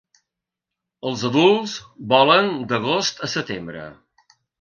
[1.09, 1.75] Els adults
[2.13, 3.85] volen d'agost a setembre.